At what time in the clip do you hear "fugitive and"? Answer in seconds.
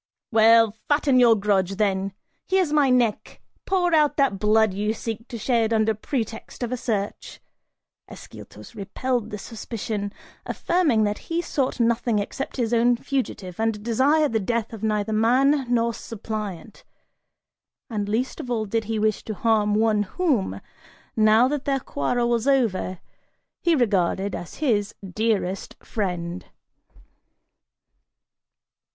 12.97-13.83